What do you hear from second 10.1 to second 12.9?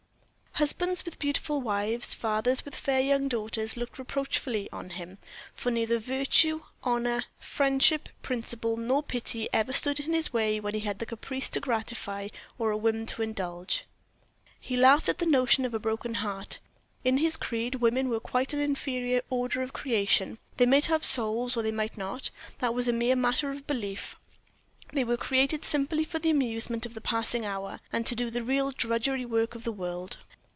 his way when he had a caprice to gratify or a